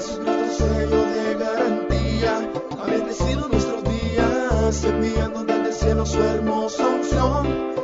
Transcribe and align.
Sello 0.00 1.04
de 1.04 1.34
garantía, 1.34 2.50
ha 2.78 2.86
bendecido 2.86 3.48
nuestros 3.48 3.84
días, 3.84 4.84
enviando 4.84 5.44
desde 5.44 5.68
el 5.68 5.74
cielo 5.74 6.06
su 6.06 6.22
hermosa 6.22 6.86
unción, 6.86 7.79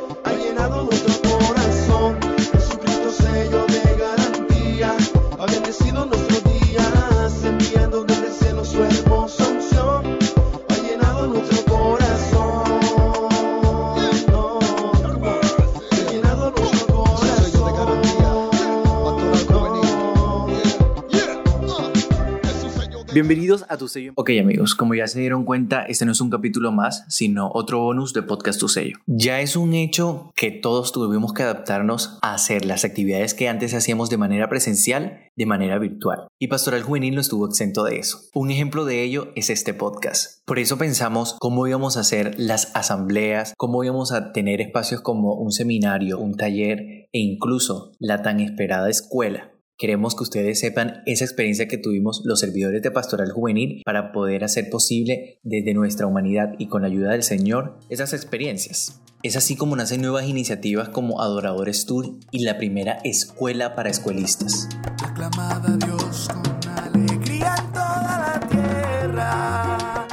Bienvenidos 23.17 23.65
a 23.67 23.77
Tu 23.77 23.87
Sello. 23.87 24.13
Ok 24.15 24.29
amigos, 24.39 24.75
como 24.75 24.93
ya 24.93 25.07
se 25.07 25.19
dieron 25.19 25.43
cuenta, 25.43 25.81
este 25.81 26.05
no 26.05 26.11
es 26.11 26.21
un 26.21 26.29
capítulo 26.29 26.71
más, 26.71 27.03
sino 27.09 27.49
otro 27.51 27.79
bonus 27.79 28.13
de 28.13 28.21
Podcast 28.21 28.59
Tu 28.59 28.67
Sello. 28.67 28.99
Ya 29.07 29.41
es 29.41 29.55
un 29.55 29.73
hecho 29.73 30.31
que 30.35 30.51
todos 30.51 30.91
tuvimos 30.91 31.33
que 31.33 31.41
adaptarnos 31.41 32.19
a 32.21 32.35
hacer 32.35 32.63
las 32.63 32.85
actividades 32.85 33.33
que 33.33 33.49
antes 33.49 33.73
hacíamos 33.73 34.11
de 34.11 34.17
manera 34.17 34.49
presencial, 34.49 35.31
de 35.35 35.45
manera 35.47 35.79
virtual. 35.79 36.27
Y 36.37 36.49
Pastoral 36.49 36.83
Juvenil 36.83 37.15
no 37.15 37.21
estuvo 37.21 37.47
exento 37.47 37.83
de 37.85 37.97
eso. 37.97 38.19
Un 38.35 38.51
ejemplo 38.51 38.85
de 38.85 39.01
ello 39.01 39.31
es 39.35 39.49
este 39.49 39.73
podcast. 39.73 40.43
Por 40.45 40.59
eso 40.59 40.77
pensamos 40.77 41.37
cómo 41.39 41.65
íbamos 41.65 41.97
a 41.97 42.01
hacer 42.01 42.35
las 42.37 42.75
asambleas, 42.75 43.55
cómo 43.57 43.83
íbamos 43.83 44.11
a 44.11 44.31
tener 44.31 44.61
espacios 44.61 45.01
como 45.01 45.33
un 45.33 45.51
seminario, 45.51 46.19
un 46.19 46.35
taller 46.35 47.07
e 47.11 47.19
incluso 47.19 47.93
la 47.97 48.21
tan 48.21 48.41
esperada 48.41 48.91
escuela. 48.91 49.56
Queremos 49.79 50.15
que 50.15 50.23
ustedes 50.23 50.59
sepan 50.59 51.03
esa 51.05 51.23
experiencia 51.23 51.67
que 51.67 51.77
tuvimos 51.77 52.23
los 52.25 52.39
servidores 52.39 52.81
de 52.81 52.89
Pastoral 52.89 53.31
Juvenil 53.31 53.83
para 53.85 54.11
poder 54.11 54.43
hacer 54.43 54.71
posible 54.71 55.39
desde 55.43 55.75
nuestra 55.75 56.07
humanidad 56.07 56.55
y 56.57 56.65
con 56.65 56.81
la 56.81 56.87
ayuda 56.87 57.11
del 57.11 57.21
Señor 57.21 57.77
esas 57.87 58.13
experiencias. 58.13 58.99
Es 59.21 59.37
así 59.37 59.55
como 59.55 59.75
nacen 59.75 60.01
nuevas 60.01 60.25
iniciativas 60.25 60.89
como 60.89 61.21
Adoradores 61.21 61.85
Tour 61.85 62.17
y 62.31 62.39
la 62.39 62.57
primera 62.57 62.93
escuela 63.03 63.75
para 63.75 63.91
escuelistas. 63.91 64.67
Aclamad 65.03 65.63
a 65.63 65.77
Dios 65.77 66.27
con 66.33 66.71
alegría 66.71 67.53
en 67.59 67.71
toda 67.71 68.39
la 68.41 68.47
tierra. 68.49 70.07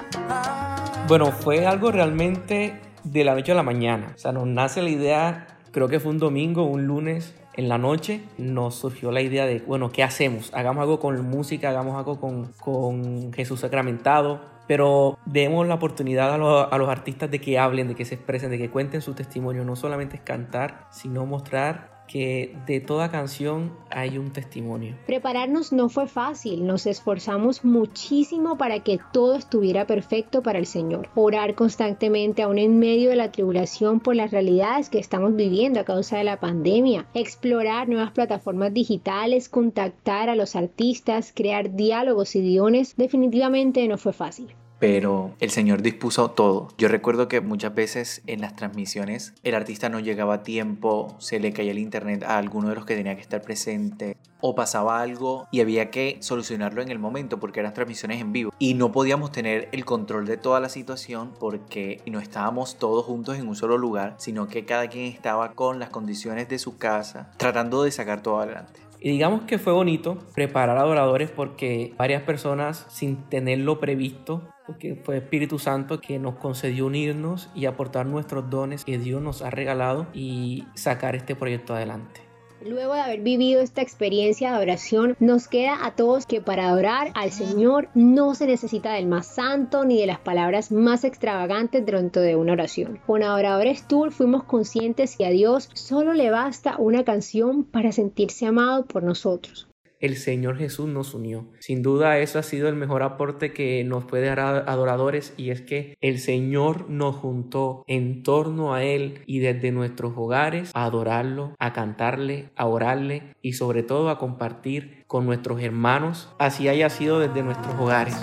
Bueno, 1.09 1.33
fue 1.33 1.65
algo 1.65 1.91
realmente 1.91 2.83
de 3.03 3.25
la 3.25 3.34
noche 3.34 3.53
a 3.53 3.55
la 3.55 3.62
mañana. 3.62 4.12
O 4.15 4.19
sea, 4.19 4.33
nos 4.33 4.47
nace 4.47 4.83
la 4.83 4.91
idea, 4.91 5.47
creo 5.75 5.89
que 5.89 5.98
fue 5.98 6.12
un 6.12 6.19
domingo, 6.19 6.64
un 6.64 6.86
lunes 6.86 7.34
en 7.56 7.69
la 7.69 7.78
noche, 7.78 8.22
nos 8.39 8.77
surgió 8.77 9.11
la 9.11 9.20
idea 9.20 9.44
de, 9.44 9.58
bueno, 9.58 9.91
¿qué 9.91 10.05
hacemos? 10.05 10.55
Hagamos 10.55 10.83
algo 10.83 11.00
con 11.00 11.20
música, 11.28 11.70
hagamos 11.70 11.97
algo 11.97 12.20
con, 12.20 12.53
con 12.61 13.33
Jesús 13.33 13.61
sacramentado, 13.61 14.41
pero 14.69 15.19
demos 15.27 15.66
la 15.66 15.75
oportunidad 15.75 16.33
a 16.33 16.39
los, 16.39 16.72
a 16.72 16.78
los 16.78 16.89
artistas 16.89 17.31
de 17.31 17.41
que 17.41 17.58
hablen, 17.58 17.89
de 17.89 17.97
que 17.97 18.05
se 18.05 18.14
expresen, 18.14 18.50
de 18.50 18.58
que 18.58 18.70
cuenten 18.70 19.03
su 19.03 19.14
testimonio. 19.14 19.64
No 19.64 19.75
solamente 19.75 20.16
es 20.16 20.22
cantar, 20.22 20.86
sino 20.91 21.27
mostrar 21.27 21.94
que 22.08 22.56
de 22.66 22.80
toda 22.80 23.10
canción 23.10 23.72
hay 23.91 24.19
un 24.19 24.33
testimonio. 24.33 24.97
Prepararnos 25.06 25.72
no 25.72 25.88
fue 25.88 26.06
fácil, 26.06 26.66
nos 26.66 26.86
esforzamos 26.86 27.64
muchísimo 27.64 28.56
para 28.56 28.80
que 28.80 28.98
todo 29.12 29.36
estuviera 29.36 29.86
perfecto 29.86 30.42
para 30.42 30.58
el 30.58 30.66
Señor. 30.66 31.08
Orar 31.14 31.55
constantemente 31.55 32.42
aún 32.42 32.58
en 32.58 32.78
medio 32.78 33.10
de 33.10 33.16
la 33.16 33.32
tribulación 33.32 34.00
por 34.00 34.16
las 34.16 34.30
realidades 34.30 34.91
que 34.91 34.98
estamos 34.98 35.34
viviendo 35.34 35.80
a 35.80 35.84
causa 35.84 36.19
de 36.19 36.25
la 36.25 36.41
pandemia, 36.41 37.06
explorar 37.14 37.88
nuevas 37.88 38.12
plataformas 38.12 38.72
digitales, 38.72 39.48
contactar 39.48 40.28
a 40.28 40.36
los 40.36 40.56
artistas, 40.56 41.32
crear 41.34 41.75
diálogos 41.75 42.36
y 42.36 42.42
guiones, 42.42 42.97
definitivamente 42.97 43.86
no 43.88 43.98
fue 43.98 44.12
fácil 44.12 44.55
pero 44.78 45.34
el 45.41 45.50
Señor 45.50 45.83
dispuso 45.83 46.30
todo. 46.30 46.69
Yo 46.78 46.89
recuerdo 46.89 47.28
que 47.28 47.41
muchas 47.41 47.75
veces 47.75 48.22
en 48.27 48.41
las 48.41 48.56
transmisiones 48.56 49.34
el 49.43 49.54
artista 49.54 49.88
no 49.88 50.00
llegaba 50.00 50.34
a 50.34 50.43
tiempo, 50.43 51.16
se 51.19 51.41
le 51.41 51.53
caía 51.53 51.71
el 51.71 51.78
internet 51.78 52.22
a 52.22 52.38
alguno 52.38 52.69
de 52.69 52.75
los 52.75 52.84
que 52.84 52.97
tenía 52.97 53.15
que 53.15 53.22
estar 53.22 53.43
presente 53.43 54.16
o 54.41 54.54
pasaba 54.54 55.00
algo 55.00 55.49
y 55.50 55.62
había 55.62 55.91
que 55.91 56.19
solucionarlo 56.21 56.82
en 56.82 56.91
el 56.91 56.99
momento 56.99 57.41
porque 57.41 57.60
eran 57.60 57.72
transmisiones 57.72 58.21
en 58.21 58.32
vivo 58.32 58.53
y 58.59 58.75
no 58.75 58.93
podíamos 58.93 59.32
tener 59.32 59.71
el 59.72 59.87
control 59.87 60.26
de 60.26 60.37
toda 60.37 60.60
la 60.60 60.69
situación 60.69 61.32
porque 61.41 62.03
no 62.04 62.20
estábamos 62.20 62.78
todos 62.78 63.06
juntos 63.06 63.38
en 63.38 63.49
un 63.49 63.56
solo 63.56 63.78
lugar, 63.78 64.16
sino 64.19 64.47
que 64.47 64.66
cada 64.66 64.88
quien 64.88 65.06
estaba 65.06 65.53
con 65.53 65.78
las 65.78 65.88
condiciones 65.88 66.47
de 66.49 66.59
su 66.59 66.76
casa 66.76 67.31
tratando 67.38 67.82
de 67.84 67.91
sacar 67.91 68.22
todo 68.22 68.41
adelante. 68.41 68.81
Y 69.00 69.10
digamos 69.10 69.43
que 69.43 69.59
fue 69.59 69.75
bonito 69.75 70.19
preparar 70.34 70.78
adoradores 70.78 71.31
porque 71.31 71.93
varias 71.99 72.22
personas 72.22 72.87
sin 72.88 73.16
tenerlo 73.16 73.78
previsto, 73.78 74.43
porque 74.66 74.97
fue 74.97 75.19
Espíritu 75.19 75.58
Santo 75.58 76.00
que 76.00 76.19
nos 76.19 76.36
concedió 76.36 76.86
unirnos 76.86 77.50
y 77.54 77.66
aportar 77.66 78.06
nuestros 78.06 78.48
dones 78.50 78.84
que 78.84 78.98
Dios 78.98 79.20
nos 79.22 79.42
ha 79.42 79.50
regalado 79.50 80.06
y 80.14 80.64
sacar 80.75 81.16
este 81.16 81.36
proyecto 81.36 81.75
adelante. 81.75 82.22
Luego 82.64 82.94
de 82.94 83.00
haber 83.00 83.20
vivido 83.20 83.60
esta 83.60 83.82
experiencia 83.82 84.48
de 84.48 84.56
adoración, 84.56 85.16
nos 85.20 85.48
queda 85.48 85.84
a 85.84 85.94
todos 85.94 86.25
que 86.25 86.41
para 86.41 86.69
adorar 86.69 87.10
al 87.14 87.30
Señor 87.30 87.91
no 87.94 88.34
se 88.34 88.47
necesita 88.47 88.94
del 88.94 89.06
más 89.06 89.26
santo 89.26 89.84
ni 89.84 90.00
de 90.00 90.06
las 90.06 90.19
palabras 90.19 90.72
más 90.72 91.04
extravagantes 91.04 91.84
dentro 91.84 92.22
de 92.22 92.36
una 92.36 92.52
oración. 92.52 93.00
Con 93.06 93.22
Adoradores 93.22 93.86
Tour 93.86 94.12
fuimos 94.12 94.44
conscientes 94.44 95.16
que 95.16 95.26
a 95.26 95.31
Dios 95.31 95.69
solo 95.75 96.14
le 96.14 96.31
basta 96.31 96.76
una 96.78 97.04
canción 97.04 97.64
para 97.64 97.92
sentirse 97.92 98.46
amado 98.46 98.86
por 98.86 99.02
nosotros 99.02 99.69
el 100.04 100.16
Señor 100.16 100.59
Jesús 100.59 100.88
nos 100.88 101.15
unió. 101.15 101.47
Sin 101.60 101.82
duda 101.82 102.19
eso 102.19 102.38
ha 102.38 102.42
sido 102.42 102.69
el 102.69 102.75
mejor 102.75 103.03
aporte 103.03 103.53
que 103.53 103.82
nos 103.84 104.04
puede 104.04 104.26
dar 104.26 104.41
adoradores 104.41 105.32
y 105.37 105.50
es 105.50 105.62
que 105.62 105.97
el 106.00 106.19
Señor 106.19 106.91
nos 106.91 107.16
juntó 107.16 107.84
en 107.87 108.22
torno 108.22 108.75
a 108.75 108.84
Él 108.84 109.20
y 109.26 109.38
desde 109.38 109.72
nuestros 109.72 110.12
hogares 110.16 110.70
a 110.75 110.84
adorarlo, 110.84 111.54
a 111.59 111.72
cantarle, 111.72 112.50
a 112.56 112.66
orarle 112.66 113.34
y 113.41 113.54
sobre 113.54 113.82
todo 113.82 114.10
a 114.10 114.19
compartir 114.19 115.04
con 115.06 115.26
nuestros 115.26 115.62
hermanos, 115.62 116.28
así 116.38 116.69
haya 116.69 116.91
sido 116.91 117.20
desde 117.20 117.43
nuestros 117.43 117.75
hogares. 117.76 118.16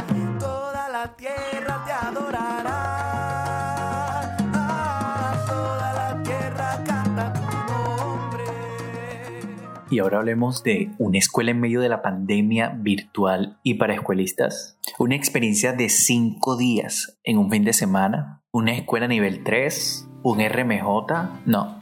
Y 9.91 10.00
ahora 10.00 10.19
hablemos 10.19 10.63
de 10.63 10.90
una 11.00 11.18
escuela 11.18 11.52
en 11.52 11.59
medio 11.59 11.81
de 11.81 11.90
la 11.90 12.02
pandemia 12.02 12.69
virtual 12.79 13.59
y 13.62 13.74
para 13.74 13.94
escuelistas. 13.94 14.78
Una 14.97 15.16
experiencia 15.16 15.74
de 15.74 15.90
cinco 15.90 16.56
días 16.56 17.19
en 17.25 17.38
un 17.38 17.52
fin 17.52 17.66
de 17.66 17.74
semana. 17.74 18.41
Una 18.53 18.72
escuela 18.72 19.09
nivel 19.09 19.44
3. 19.44 20.07
Un 20.24 20.40
RMJ. 20.40 21.41
No. 21.46 21.81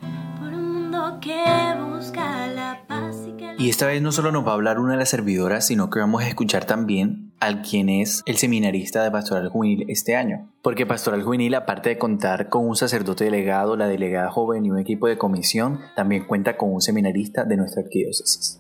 Y 3.59 3.69
esta 3.69 3.85
vez 3.85 4.01
no 4.01 4.11
solo 4.11 4.31
nos 4.31 4.43
va 4.43 4.51
a 4.51 4.55
hablar 4.55 4.79
una 4.79 4.93
de 4.93 4.97
las 4.97 5.09
servidoras, 5.09 5.67
sino 5.67 5.91
que 5.91 5.99
vamos 5.99 6.23
a 6.23 6.27
escuchar 6.27 6.65
también 6.65 7.28
al 7.39 7.61
quien 7.61 7.89
es 7.89 8.21
el 8.25 8.37
seminarista 8.37 9.03
de 9.03 9.11
Pastoral 9.11 9.49
Juvenil 9.49 9.85
este 9.89 10.15
año. 10.15 10.49
Porque 10.61 10.85
Pastoral 10.85 11.23
Juvenil, 11.23 11.55
aparte 11.55 11.89
de 11.89 11.97
contar 11.97 12.49
con 12.49 12.67
un 12.67 12.75
sacerdote 12.75 13.25
delegado, 13.25 13.75
la 13.75 13.87
delegada 13.87 14.29
joven 14.29 14.65
y 14.65 14.71
un 14.71 14.79
equipo 14.79 15.07
de 15.07 15.17
comisión, 15.17 15.79
también 15.95 16.25
cuenta 16.25 16.57
con 16.57 16.73
un 16.73 16.81
seminarista 16.81 17.45
de 17.45 17.57
nuestra 17.57 17.83
arquidiócesis. 17.83 18.59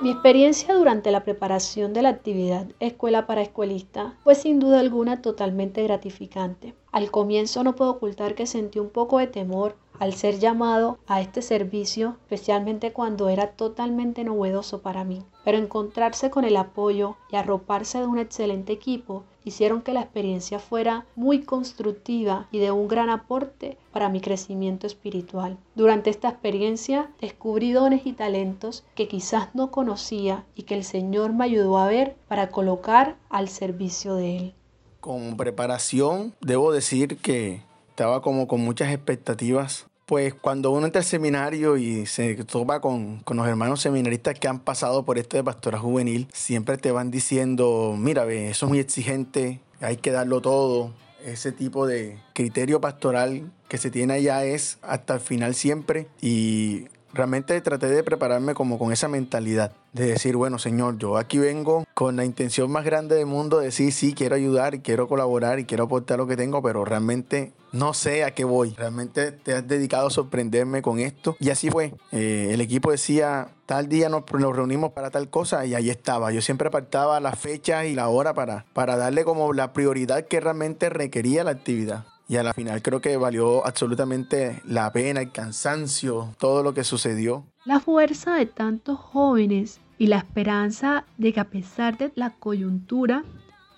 Mi 0.00 0.12
experiencia 0.12 0.74
durante 0.74 1.10
la 1.10 1.24
preparación 1.24 1.92
de 1.92 2.02
la 2.02 2.10
actividad 2.10 2.68
Escuela 2.78 3.26
para 3.26 3.42
Escuelista 3.42 4.14
fue 4.22 4.36
sin 4.36 4.60
duda 4.60 4.78
alguna 4.78 5.22
totalmente 5.22 5.82
gratificante. 5.82 6.74
Al 6.92 7.10
comienzo 7.10 7.64
no 7.64 7.74
puedo 7.74 7.90
ocultar 7.92 8.36
que 8.36 8.46
sentí 8.46 8.78
un 8.78 8.90
poco 8.90 9.18
de 9.18 9.26
temor 9.26 9.76
al 9.98 10.14
ser 10.14 10.38
llamado 10.38 10.98
a 11.06 11.20
este 11.20 11.42
servicio, 11.42 12.16
especialmente 12.22 12.92
cuando 12.92 13.28
era 13.28 13.48
totalmente 13.52 14.24
novedoso 14.24 14.80
para 14.80 15.04
mí. 15.04 15.22
Pero 15.44 15.58
encontrarse 15.58 16.30
con 16.30 16.44
el 16.44 16.56
apoyo 16.56 17.16
y 17.30 17.36
arroparse 17.36 17.98
de 17.98 18.06
un 18.06 18.18
excelente 18.18 18.72
equipo 18.72 19.24
hicieron 19.44 19.82
que 19.82 19.92
la 19.92 20.02
experiencia 20.02 20.58
fuera 20.58 21.06
muy 21.16 21.42
constructiva 21.42 22.48
y 22.52 22.58
de 22.58 22.70
un 22.70 22.86
gran 22.86 23.10
aporte 23.10 23.78
para 23.92 24.08
mi 24.08 24.20
crecimiento 24.20 24.86
espiritual. 24.86 25.58
Durante 25.74 26.10
esta 26.10 26.28
experiencia 26.28 27.10
descubrí 27.20 27.72
dones 27.72 28.06
y 28.06 28.12
talentos 28.12 28.84
que 28.94 29.08
quizás 29.08 29.54
no 29.54 29.70
conocía 29.70 30.44
y 30.54 30.62
que 30.64 30.74
el 30.74 30.84
Señor 30.84 31.32
me 31.32 31.44
ayudó 31.44 31.78
a 31.78 31.88
ver 31.88 32.16
para 32.28 32.50
colocar 32.50 33.16
al 33.30 33.48
servicio 33.48 34.14
de 34.14 34.36
Él. 34.36 34.54
Con 35.00 35.36
preparación, 35.36 36.34
debo 36.40 36.72
decir 36.72 37.16
que 37.18 37.62
estaba 37.88 38.20
como 38.20 38.46
con 38.46 38.60
muchas 38.60 38.92
expectativas. 38.92 39.87
Pues 40.08 40.32
cuando 40.32 40.70
uno 40.70 40.86
entra 40.86 41.00
al 41.00 41.04
seminario 41.04 41.76
y 41.76 42.06
se 42.06 42.34
topa 42.44 42.80
con, 42.80 43.18
con 43.24 43.36
los 43.36 43.46
hermanos 43.46 43.82
seminaristas 43.82 44.38
que 44.38 44.48
han 44.48 44.58
pasado 44.58 45.04
por 45.04 45.18
esto 45.18 45.36
de 45.36 45.44
pastora 45.44 45.78
juvenil, 45.78 46.28
siempre 46.32 46.78
te 46.78 46.92
van 46.92 47.10
diciendo, 47.10 47.94
mira, 47.94 48.24
ve, 48.24 48.48
eso 48.48 48.64
es 48.64 48.70
muy 48.70 48.78
exigente, 48.78 49.60
hay 49.82 49.98
que 49.98 50.10
darlo 50.10 50.40
todo. 50.40 50.94
Ese 51.22 51.52
tipo 51.52 51.86
de 51.86 52.16
criterio 52.32 52.80
pastoral 52.80 53.52
que 53.68 53.76
se 53.76 53.90
tiene 53.90 54.14
allá 54.14 54.46
es 54.46 54.78
hasta 54.80 55.12
el 55.12 55.20
final 55.20 55.54
siempre. 55.54 56.06
Y 56.22 56.86
realmente 57.18 57.60
traté 57.60 57.88
de 57.88 58.02
prepararme 58.04 58.54
como 58.54 58.78
con 58.78 58.92
esa 58.92 59.08
mentalidad 59.08 59.72
de 59.92 60.06
decir, 60.06 60.36
bueno, 60.36 60.58
Señor, 60.58 60.98
yo 60.98 61.16
aquí 61.16 61.36
vengo 61.38 61.84
con 61.92 62.16
la 62.16 62.24
intención 62.24 62.70
más 62.70 62.84
grande 62.84 63.16
del 63.16 63.26
mundo 63.26 63.58
de 63.58 63.66
decir, 63.66 63.92
sí, 63.92 64.14
quiero 64.14 64.36
ayudar, 64.36 64.80
quiero 64.82 65.08
colaborar 65.08 65.58
y 65.58 65.64
quiero 65.64 65.84
aportar 65.84 66.18
lo 66.18 66.28
que 66.28 66.36
tengo, 66.36 66.62
pero 66.62 66.84
realmente 66.84 67.52
no 67.72 67.94
sé 67.94 68.24
a 68.24 68.30
qué 68.34 68.44
voy. 68.44 68.74
Realmente 68.76 69.32
te 69.32 69.54
has 69.54 69.66
dedicado 69.66 70.06
a 70.06 70.10
sorprenderme 70.10 70.80
con 70.80 71.00
esto. 71.00 71.36
Y 71.40 71.50
así 71.50 71.70
fue. 71.70 71.92
Eh, 72.12 72.50
el 72.52 72.60
equipo 72.60 72.92
decía, 72.92 73.48
tal 73.66 73.88
día 73.88 74.08
nos, 74.08 74.24
reunimos 74.26 74.92
para 74.92 75.10
tal 75.10 75.28
cosa 75.28 75.66
y 75.66 75.74
ahí 75.74 75.90
estaba. 75.90 76.30
Yo 76.32 76.40
siempre 76.40 76.68
apartaba 76.68 77.18
la 77.20 77.32
fecha 77.32 77.84
y 77.84 77.94
la 77.94 78.08
hora 78.08 78.32
para, 78.34 78.64
para 78.72 78.96
darle 78.96 79.24
como 79.24 79.52
la 79.52 79.72
prioridad 79.72 80.26
que 80.26 80.40
realmente 80.40 80.88
requería 80.88 81.44
la 81.44 81.50
actividad. 81.50 82.04
Y 82.28 82.36
a 82.36 82.42
la 82.42 82.52
final 82.52 82.82
creo 82.82 83.00
que 83.00 83.16
valió 83.16 83.66
absolutamente 83.66 84.60
la 84.66 84.92
pena, 84.92 85.22
el 85.22 85.32
cansancio, 85.32 86.34
todo 86.38 86.62
lo 86.62 86.74
que 86.74 86.84
sucedió. 86.84 87.46
La 87.64 87.80
fuerza 87.80 88.34
de 88.34 88.44
tantos 88.44 88.98
jóvenes 88.98 89.80
y 89.96 90.08
la 90.08 90.18
esperanza 90.18 91.06
de 91.16 91.32
que 91.32 91.40
a 91.40 91.48
pesar 91.48 91.96
de 91.96 92.12
la 92.14 92.34
coyuntura, 92.34 93.24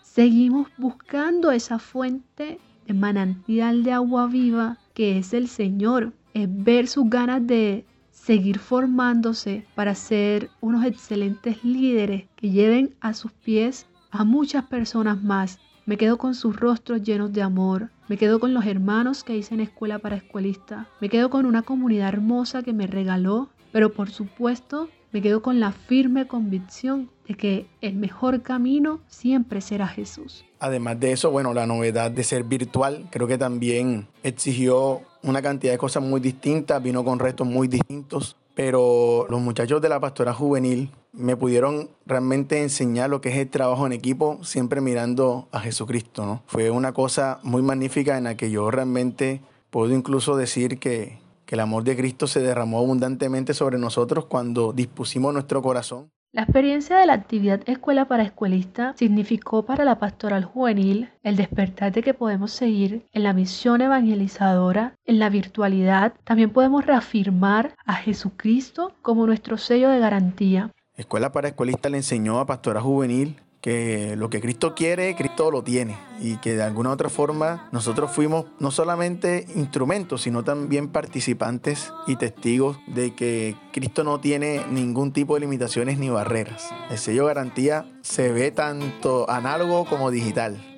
seguimos 0.02 0.67
buscando 0.79 1.52
esa 1.52 1.79
fuente 1.79 2.58
de 2.87 2.94
manantial 2.94 3.85
de 3.85 3.93
agua 3.93 4.26
viva 4.26 4.79
que 4.94 5.19
es 5.19 5.32
el 5.32 5.46
Señor. 5.46 6.12
Es 6.35 6.49
ver 6.50 6.88
sus 6.88 7.08
ganas 7.08 7.46
de 7.46 7.87
seguir 8.11 8.58
formándose 8.58 9.64
para 9.76 9.94
ser 9.94 10.50
unos 10.61 10.85
excelentes 10.85 11.62
líderes 11.62 12.25
que 12.35 12.50
lleven 12.50 12.96
a 13.00 13.14
sus 13.14 13.31
pies 13.31 13.87
a 14.11 14.25
muchas 14.25 14.64
personas 14.64 15.23
más 15.23 15.61
me 15.91 15.96
quedo 15.96 16.19
con 16.19 16.37
sus 16.37 16.55
rostros 16.55 17.03
llenos 17.03 17.32
de 17.32 17.43
amor. 17.43 17.91
Me 18.11 18.17
quedo 18.17 18.41
con 18.41 18.55
los 18.55 18.67
hermanos 18.67 19.23
que 19.23 19.37
hice 19.37 19.55
en 19.55 19.61
escuela 19.61 20.01
para 20.01 20.17
escuelista. 20.17 20.89
Me 21.01 21.09
quedo 21.09 21.31
con 21.31 21.47
una 21.47 21.62
comunidad 21.62 22.09
hermosa 22.09 22.65
que 22.65 22.73
me 22.73 22.89
regaló. 22.89 23.51
Pero 23.71 23.93
por 23.93 24.11
supuesto, 24.11 24.89
me 25.12 25.23
quedo 25.23 25.43
con 25.43 25.61
la 25.61 25.71
firme 25.71 26.27
convicción 26.27 27.09
de 27.29 27.35
que 27.35 27.67
el 27.81 27.95
mejor 27.95 28.43
camino 28.43 28.99
siempre 29.07 29.61
será 29.61 29.87
Jesús. 29.87 30.45
Además 30.59 30.99
de 30.99 31.12
eso, 31.12 31.31
bueno, 31.31 31.55
la 31.55 31.69
novedad 31.69 32.11
de 32.11 32.25
ser 32.25 32.43
virtual 32.43 33.07
creo 33.12 33.29
que 33.29 33.39
también 33.39 34.09
exigió 34.25 35.03
una 35.23 35.41
cantidad 35.41 35.73
de 35.73 35.79
cosas 35.79 36.03
muy 36.03 36.21
distintas, 36.21 36.83
vino 36.83 37.05
con 37.05 37.21
retos 37.21 37.47
muy 37.47 37.69
distintos, 37.69 38.37
pero 38.61 39.25
los 39.31 39.41
muchachos 39.41 39.81
de 39.81 39.89
la 39.89 40.01
pastora 40.01 40.35
juvenil 40.35 40.91
me 41.15 41.35
pudieron 41.35 41.89
realmente 42.05 42.61
enseñar 42.61 43.09
lo 43.09 43.23
que 43.23 43.31
es 43.31 43.37
el 43.37 43.49
trabajo 43.49 43.87
en 43.87 43.95
equipo, 43.95 44.39
siempre 44.45 44.83
mirando 44.83 45.49
a 45.51 45.61
Jesucristo, 45.61 46.27
¿no? 46.27 46.43
Fue 46.47 46.69
una 46.69 46.93
cosa 46.93 47.41
muy 47.43 47.62
magnífica 47.62 48.19
en 48.19 48.25
la 48.25 48.37
que 48.37 48.51
yo 48.51 48.71
realmente 48.71 49.41
puedo 49.71 49.95
incluso 49.95 50.37
decir 50.37 50.79
que, 50.79 51.21
que 51.47 51.55
el 51.55 51.61
amor 51.61 51.85
de 51.85 51.97
Cristo 51.97 52.27
se 52.27 52.41
derramó 52.41 52.81
abundantemente 52.81 53.55
sobre 53.55 53.79
nosotros 53.79 54.27
cuando 54.27 54.75
dispusimos 54.75 55.33
nuestro 55.33 55.63
corazón. 55.63 56.11
La 56.32 56.43
experiencia 56.43 56.97
de 56.97 57.06
la 57.06 57.15
actividad 57.15 57.61
Escuela 57.67 58.05
para 58.05 58.23
Escuelista 58.23 58.94
significó 58.97 59.65
para 59.65 59.85
la 59.85 59.99
pastoral 59.99 60.44
juvenil 60.44 61.09
el 61.25 61.35
despertar 61.35 61.91
de 61.91 62.05
que 62.05 62.15
podemos 62.15 62.53
seguir 62.53 63.05
en 63.11 63.25
la 63.25 63.32
misión 63.32 63.81
evangelizadora, 63.81 64.94
en 65.05 65.19
la 65.19 65.29
virtualidad. 65.29 66.15
También 66.23 66.50
podemos 66.50 66.87
reafirmar 66.87 67.75
a 67.85 67.94
Jesucristo 67.94 68.93
como 69.03 69.27
nuestro 69.27 69.59
sello 69.59 69.88
de 69.88 69.99
garantía. 69.99 70.71
Escuela 70.97 71.32
para 71.32 71.49
Escuelista 71.49 71.88
le 71.88 71.97
enseñó 71.97 72.38
a 72.38 72.47
Pastora 72.47 72.81
Juvenil 72.81 73.41
que 73.61 74.17
lo 74.17 74.31
que 74.31 74.41
Cristo 74.41 74.75
quiere, 74.75 75.15
Cristo 75.17 75.51
lo 75.51 75.62
tiene. 75.62 75.99
Y 76.21 76.37
que 76.37 76.55
de 76.55 76.62
alguna 76.62 76.91
otra 76.91 77.09
forma 77.09 77.69
nosotros 77.73 78.11
fuimos 78.11 78.47
no 78.59 78.71
solamente 78.71 79.47
instrumentos, 79.55 80.23
sino 80.23 80.45
también 80.45 80.89
participantes 80.89 81.93
y 82.07 82.17
testigos 82.17 82.79
de 82.87 83.15
que 83.15 83.57
Cristo 83.73 84.05
no 84.05 84.21
tiene 84.21 84.65
ningún 84.71 85.12
tipo 85.12 85.35
de 85.35 85.41
limitaciones 85.41 85.99
ni 85.99 86.09
barreras. 86.09 86.71
El 86.91 86.99
sello 86.99 87.27
garantía 87.27 87.87
se 88.03 88.33
ve 88.33 88.51
tanto 88.51 89.29
análogo 89.31 89.85
como 89.87 90.11
digital. 90.11 90.69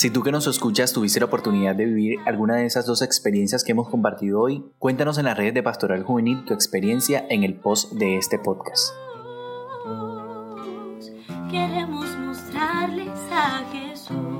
Si 0.00 0.08
tú 0.08 0.22
que 0.22 0.32
nos 0.32 0.46
escuchas 0.46 0.94
tuviste 0.94 1.20
la 1.20 1.26
oportunidad 1.26 1.74
de 1.74 1.84
vivir 1.84 2.20
alguna 2.24 2.56
de 2.56 2.64
esas 2.64 2.86
dos 2.86 3.02
experiencias 3.02 3.62
que 3.62 3.72
hemos 3.72 3.90
compartido 3.90 4.40
hoy, 4.40 4.64
cuéntanos 4.78 5.18
en 5.18 5.26
las 5.26 5.36
redes 5.36 5.52
de 5.52 5.62
Pastoral 5.62 6.04
Juvenil 6.04 6.42
tu 6.46 6.54
experiencia 6.54 7.26
en 7.28 7.44
el 7.44 7.54
post 7.54 7.92
de 7.92 8.16
este 8.16 8.38
podcast. 8.38 8.94
Queremos 11.50 12.16
mostrarles 12.16 13.10
a 13.30 13.62
Jesús. 13.70 14.39